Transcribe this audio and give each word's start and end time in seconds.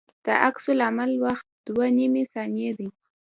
د 0.25 0.27
عکس 0.47 0.65
العمل 0.75 1.11
وخت 1.25 1.45
دوه 1.67 1.85
نیمې 1.97 2.23
ثانیې 2.33 2.69
دی 2.77 2.87